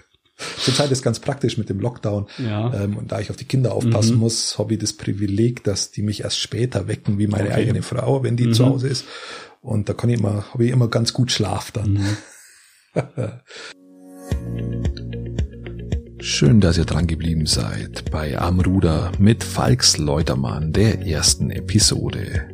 Zurzeit 0.57 0.91
ist 0.91 1.03
ganz 1.03 1.19
praktisch 1.19 1.57
mit 1.57 1.69
dem 1.69 1.79
Lockdown. 1.79 2.27
Ja. 2.37 2.73
Ähm, 2.73 2.97
und 2.97 3.11
da 3.11 3.19
ich 3.19 3.29
auf 3.29 3.35
die 3.35 3.45
Kinder 3.45 3.73
aufpassen 3.73 4.15
mhm. 4.15 4.21
muss, 4.21 4.57
habe 4.57 4.73
ich 4.73 4.79
das 4.79 4.93
Privileg, 4.93 5.63
dass 5.63 5.91
die 5.91 6.01
mich 6.01 6.23
erst 6.23 6.39
später 6.39 6.87
wecken, 6.87 7.17
wie 7.19 7.27
meine 7.27 7.49
okay. 7.49 7.61
eigene 7.61 7.81
Frau, 7.81 8.23
wenn 8.23 8.37
die 8.37 8.47
mhm. 8.47 8.53
zu 8.53 8.65
Hause 8.65 8.87
ist. 8.87 9.05
Und 9.61 9.89
da 9.89 9.93
kann 9.93 10.09
ich 10.09 10.19
immer, 10.19 10.45
habe 10.53 10.65
ich 10.65 10.71
immer 10.71 10.87
ganz 10.87 11.13
gut 11.13 11.31
Schlaf 11.31 11.71
dann. 11.71 11.93
Mhm. 11.93 12.17
Schön, 16.21 16.59
dass 16.59 16.77
ihr 16.77 16.85
dran 16.85 17.07
geblieben 17.07 17.45
seid 17.45 18.11
bei 18.11 18.37
Amruder 18.37 19.11
mit 19.19 19.43
Falks 19.43 19.97
Leutermann 19.97 20.73
der 20.73 21.05
ersten 21.05 21.49
Episode. 21.49 22.49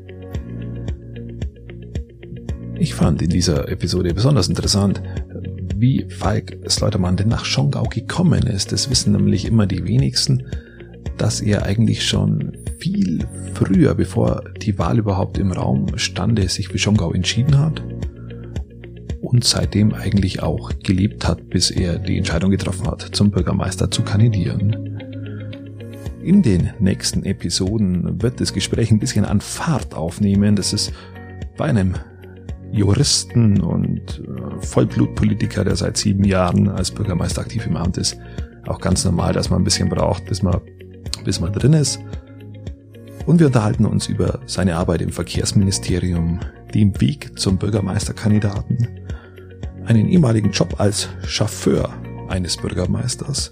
Ich 2.77 2.93
fand 2.93 3.21
in 3.21 3.29
dieser 3.29 3.69
Episode 3.69 4.13
besonders 4.13 4.49
interessant, 4.49 5.01
wie 5.75 6.05
Falk 6.09 6.57
Sleutermann 6.69 7.17
denn 7.17 7.27
nach 7.27 7.45
Schongau 7.45 7.83
gekommen 7.83 8.43
ist. 8.47 8.71
Das 8.71 8.89
wissen 8.89 9.13
nämlich 9.13 9.45
immer 9.45 9.67
die 9.67 9.85
wenigsten, 9.85 10.45
dass 11.17 11.41
er 11.41 11.63
eigentlich 11.63 12.05
schon 12.05 12.57
viel 12.77 13.25
früher, 13.53 13.95
bevor 13.95 14.43
die 14.61 14.77
Wahl 14.77 14.99
überhaupt 14.99 15.37
im 15.37 15.51
Raum 15.51 15.97
stande, 15.97 16.47
sich 16.49 16.67
für 16.67 16.77
Schongau 16.77 17.13
entschieden 17.13 17.57
hat 17.57 17.83
und 19.21 19.43
seitdem 19.43 19.93
eigentlich 19.93 20.43
auch 20.43 20.71
gelebt 20.83 21.27
hat, 21.27 21.49
bis 21.49 21.71
er 21.71 21.99
die 21.99 22.17
Entscheidung 22.17 22.51
getroffen 22.51 22.87
hat, 22.87 23.01
zum 23.01 23.31
Bürgermeister 23.31 23.89
zu 23.89 24.03
kandidieren. 24.03 24.99
In 26.21 26.41
den 26.41 26.71
nächsten 26.79 27.23
Episoden 27.23 28.21
wird 28.21 28.41
das 28.41 28.53
Gespräch 28.53 28.91
ein 28.91 28.99
bisschen 28.99 29.25
an 29.25 29.41
Fahrt 29.41 29.93
aufnehmen. 29.93 30.55
Das 30.55 30.73
ist 30.73 30.91
bei 31.57 31.65
einem 31.65 31.95
Juristen 32.71 33.61
und 33.61 34.21
äh, 34.21 34.61
Vollblutpolitiker, 34.65 35.63
der 35.63 35.75
seit 35.75 35.97
sieben 35.97 36.23
Jahren 36.23 36.69
als 36.69 36.91
Bürgermeister 36.91 37.41
aktiv 37.41 37.65
im 37.65 37.77
Amt 37.77 37.97
ist, 37.97 38.17
auch 38.67 38.79
ganz 38.79 39.05
normal, 39.05 39.33
dass 39.33 39.49
man 39.49 39.61
ein 39.61 39.63
bisschen 39.63 39.89
braucht, 39.89 40.25
bis 40.25 40.41
man, 40.41 40.59
bis 41.23 41.39
man 41.39 41.53
drin 41.53 41.73
ist. 41.73 41.99
Und 43.25 43.39
wir 43.39 43.47
unterhalten 43.47 43.85
uns 43.85 44.07
über 44.07 44.39
seine 44.45 44.75
Arbeit 44.75 45.01
im 45.01 45.11
Verkehrsministerium, 45.11 46.39
den 46.73 46.99
Weg 47.01 47.39
zum 47.39 47.57
Bürgermeisterkandidaten, 47.57 48.87
einen 49.85 50.07
ehemaligen 50.07 50.51
Job 50.51 50.79
als 50.79 51.09
Chauffeur 51.25 51.89
eines 52.27 52.57
Bürgermeisters, 52.57 53.51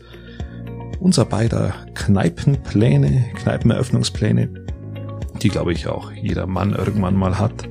unser 1.00 1.26
beider 1.26 1.74
Kneipenpläne, 1.96 3.26
Kneipeneröffnungspläne, 3.36 4.50
die 5.42 5.50
glaube 5.50 5.74
ich 5.74 5.88
auch 5.88 6.12
jeder 6.12 6.48
Mann 6.48 6.74
irgendwann 6.74 7.16
mal 7.16 7.40
hat, 7.40 7.68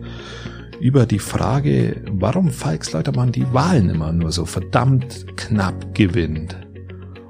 über 0.83 1.07
die 1.07 1.21
Frage, 1.21 2.03
warum 2.11 2.51
Falks 2.51 2.91
Leutermann 2.91 3.31
die 3.31 3.47
Wahlen 3.53 3.89
immer 3.89 4.13
nur 4.13 4.33
so 4.33 4.45
verdammt 4.45 5.27
knapp 5.37 5.95
gewinnt. 5.95 6.57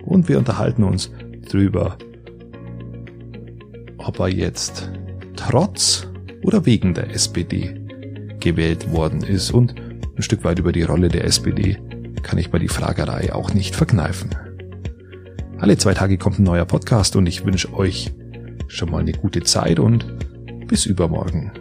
Und 0.07 0.31
wir 0.31 0.39
unterhalten 0.39 0.85
uns 0.85 1.11
drüber, 1.51 1.99
ob 3.99 4.21
er 4.21 4.29
jetzt 4.29 4.91
trotz 5.37 6.09
oder 6.43 6.65
wegen 6.65 6.95
der 6.95 7.11
SPD 7.11 7.79
gewählt 8.41 8.91
worden 8.91 9.23
ist 9.23 9.51
und 9.51 9.75
ein 10.17 10.23
Stück 10.23 10.45
weit 10.45 10.59
über 10.59 10.73
die 10.73 10.85
Rolle 10.85 11.09
der 11.09 11.27
SPD 11.27 11.77
kann 12.23 12.39
ich 12.39 12.51
bei 12.51 12.59
die 12.59 12.69
Fragerei 12.69 13.35
auch 13.35 13.53
nicht 13.53 13.77
verkneifen. 13.77 14.31
Alle 15.59 15.77
zwei 15.77 15.93
Tage 15.93 16.17
kommt 16.17 16.39
ein 16.39 16.45
neuer 16.45 16.65
Podcast 16.65 17.17
und 17.17 17.27
ich 17.27 17.45
wünsche 17.45 17.75
euch 17.75 18.15
schon 18.69 18.91
mal 18.91 19.03
eine 19.03 19.13
gute 19.13 19.43
Zeit 19.43 19.79
und 19.79 20.07
bis 20.69 20.87
übermorgen. 20.87 21.53